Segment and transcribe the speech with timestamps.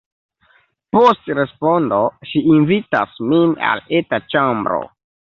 [0.95, 1.99] Post respondo,
[2.29, 4.81] ŝi invitas min al eta ĉambro.